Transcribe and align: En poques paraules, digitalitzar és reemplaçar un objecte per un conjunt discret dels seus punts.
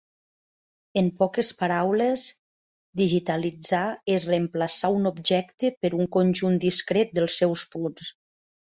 En 1.01 1.11
poques 1.19 1.51
paraules, 1.59 2.23
digitalitzar 3.03 3.85
és 4.17 4.27
reemplaçar 4.33 4.93
un 4.99 5.09
objecte 5.15 5.73
per 5.85 5.95
un 6.03 6.13
conjunt 6.19 6.61
discret 6.69 7.17
dels 7.21 7.41
seus 7.45 7.71
punts. 7.77 8.15